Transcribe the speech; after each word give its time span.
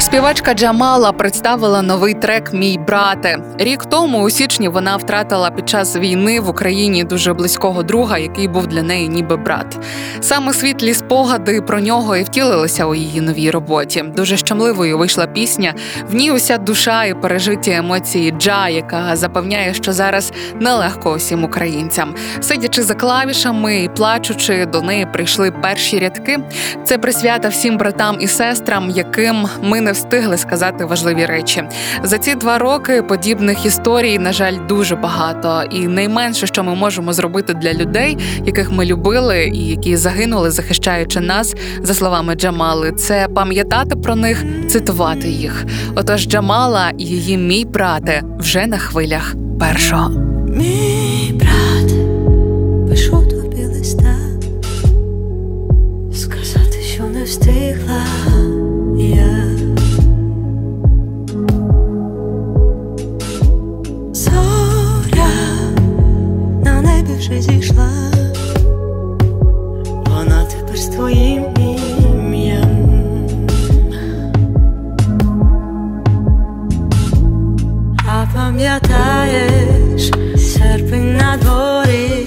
Співачка 0.00 0.54
Джамала 0.54 1.12
представила 1.12 1.82
новий 1.82 2.14
трек 2.14 2.52
Мій 2.52 2.78
брате. 2.86 3.38
Рік 3.58 3.84
тому, 3.84 4.22
у 4.22 4.30
січні, 4.30 4.68
вона 4.68 4.96
втратила 4.96 5.50
під 5.50 5.68
час 5.68 5.96
війни 5.96 6.40
в 6.40 6.48
Україні 6.48 7.04
дуже 7.04 7.32
близького 7.32 7.82
друга, 7.82 8.18
який 8.18 8.48
був 8.48 8.66
для 8.66 8.82
неї 8.82 9.08
ніби 9.08 9.36
брат. 9.36 9.78
Саме 10.20 10.52
світлі 10.52 10.94
спогади 10.94 11.62
про 11.62 11.80
нього 11.80 12.16
і 12.16 12.22
втілилися 12.22 12.86
у 12.86 12.94
її 12.94 13.20
новій 13.20 13.50
роботі. 13.50 14.04
Дуже 14.16 14.36
щемливою 14.36 14.98
вийшла 14.98 15.26
пісня. 15.26 15.74
В 16.10 16.14
ній 16.14 16.32
уся 16.32 16.58
душа 16.58 17.04
і 17.04 17.14
пережиті 17.14 17.70
емоції 17.70 18.30
Джа, 18.30 18.68
яка 18.68 19.16
запевняє, 19.16 19.74
що 19.74 19.92
зараз 19.92 20.32
нелегко 20.60 21.12
усім 21.12 21.44
українцям. 21.44 22.14
Сидячи 22.40 22.82
за 22.82 22.94
клавішами 22.94 23.82
і 23.82 23.88
плачучи, 23.88 24.66
до 24.66 24.82
неї 24.82 25.06
прийшли 25.12 25.50
перші 25.50 25.98
рядки. 25.98 26.38
Це 26.84 26.98
присвята 26.98 27.48
всім 27.48 27.78
братам 27.78 28.16
і 28.20 28.26
сестрам, 28.26 28.90
яким 28.90 29.48
ми 29.68 29.80
не 29.80 29.92
встигли 29.92 30.36
сказати 30.36 30.84
важливі 30.84 31.26
речі. 31.26 31.62
За 32.02 32.18
ці 32.18 32.34
два 32.34 32.58
роки 32.58 33.02
подібних 33.02 33.66
історій, 33.66 34.18
на 34.18 34.32
жаль, 34.32 34.56
дуже 34.68 34.96
багато. 34.96 35.62
І 35.70 35.86
найменше, 35.86 36.46
що 36.46 36.64
ми 36.64 36.74
можемо 36.74 37.12
зробити 37.12 37.54
для 37.54 37.72
людей, 37.74 38.18
яких 38.44 38.70
ми 38.72 38.84
любили 38.84 39.50
і 39.54 39.66
які 39.66 39.96
загинули, 39.96 40.50
захищаючи 40.50 41.20
нас, 41.20 41.54
за 41.82 41.94
словами 41.94 42.34
Джамали, 42.34 42.92
це 42.92 43.28
пам'ятати 43.34 43.96
про 43.96 44.16
них, 44.16 44.44
цитувати 44.68 45.28
їх. 45.28 45.64
Отож, 45.94 46.26
Джамала 46.26 46.92
і 46.98 47.04
її 47.04 47.36
мій 47.36 47.64
брате 47.64 48.22
вже 48.38 48.66
на 48.66 48.78
хвилях 48.78 49.34
першого. 49.60 50.10
Пам'ятаєш 78.48 80.10
серпень 80.36 81.16
на 81.16 81.36
дворі, 81.36 82.26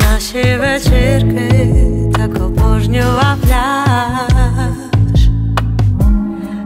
наші 0.00 0.56
вечірки 0.60 1.66
так 2.16 2.44
обожнював 2.44 3.36
пляж, 3.42 5.28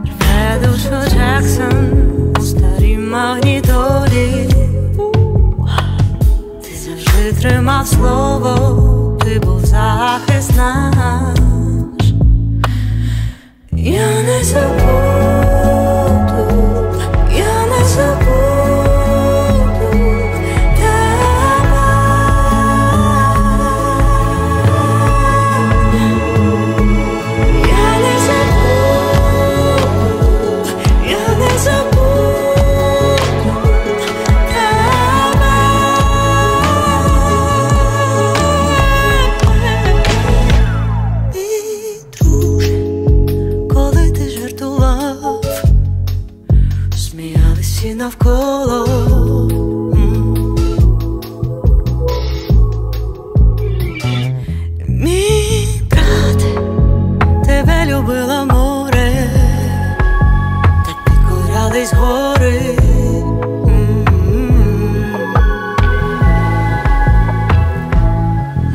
рве 0.05 0.67
душу 0.67 1.09
Джексон 1.09 2.33
у 2.39 2.41
старій 2.41 2.97
магнітолі. 2.97 4.49
Ти 6.61 6.75
завжди 6.75 7.41
тримав 7.41 7.87
слово, 7.87 9.17
ти 9.25 9.39
був 9.39 9.65
захист 9.65 10.51
наш. 10.57 11.39
Я 13.71 14.21
не 14.21 14.43
забуду, 14.43 14.78
всі 47.79 47.95
навколо. 47.95 48.87
Мій 54.87 55.81
брат, 55.89 56.45
тебе 57.45 57.85
любила 57.85 58.45
море, 58.45 59.13
так 60.85 61.05
підкорялись 61.05 61.93
гори. 61.93 62.77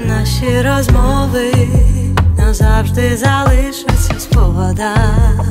Наші 0.06 0.62
розмови 0.62 1.68
назавжди 2.38 3.16
залишаться 3.16 4.14
в 4.16 4.20
спогадах. 4.20 5.44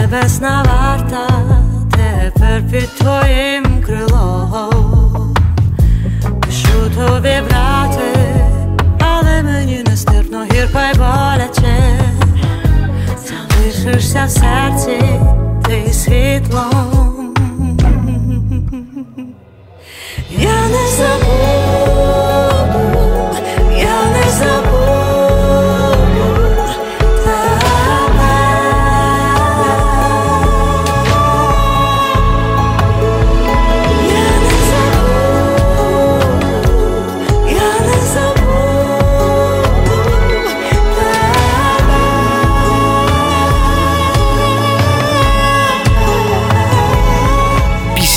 Небесна 0.00 0.62
варта 0.62 1.44
тепер 2.24 2.62
під 2.70 2.88
твоїм 2.98 3.82
крилом. 3.86 5.34
Пишу 6.40 6.90
тобі, 6.96 7.42
брате, 7.48 8.36
але 8.98 9.42
мені 9.42 9.84
нестерпно 9.86 10.44
гірко 10.52 10.78
й 10.94 10.98
боляче. 10.98 12.00
Залишишся 13.24 14.24
в 14.24 14.30
серці 14.30 15.04
ти 15.64 15.92
світлом. 15.92 17.34
Я 20.38 20.68
не 20.68 20.88
забуду, 20.96 21.53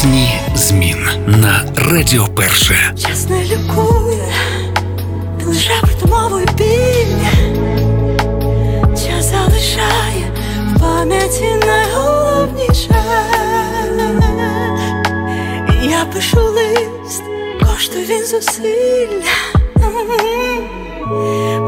Пісні 0.08 0.40
змін 0.56 0.98
на 1.28 1.66
Радіо 1.76 2.28
Перше. 2.28 2.94
Час 3.02 3.30
не 3.30 3.44
лікує, 3.44 4.34
лише 5.46 5.72
притомовує 5.82 6.46
біль. 6.58 7.26
Час 8.90 9.26
залишає 9.26 10.32
в 10.76 10.80
пам'яті 10.80 11.46
найголовніше. 11.66 13.04
Я 15.84 16.06
пишу 16.14 16.40
лист, 16.42 17.24
коштує 17.60 18.06
він 18.06 18.26
зусилля. 18.26 19.34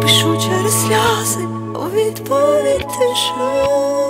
Пишу 0.02 0.38
через 0.38 0.82
сльози, 0.82 1.46
у 1.76 1.96
відповідь 1.96 2.88
тишу. 2.88 4.09